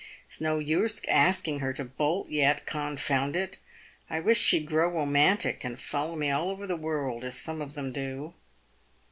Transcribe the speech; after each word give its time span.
It's 0.27 0.41
no 0.41 0.57
use 0.57 0.99
asking 1.07 1.59
her 1.59 1.73
to 1.73 1.85
bolt 1.85 2.27
yet, 2.29 2.65
confound 2.65 3.35
it! 3.35 3.59
I 4.09 4.19
wish 4.19 4.39
she'd 4.39 4.65
grow 4.65 4.87
romantic 4.89 5.63
and 5.63 5.79
follow 5.79 6.15
me 6.15 6.31
all 6.31 6.49
over 6.49 6.65
the 6.65 6.75
world 6.75 7.23
as 7.23 7.37
some 7.37 7.61
of 7.61 7.75
them 7.75 7.91
do." 7.93 8.33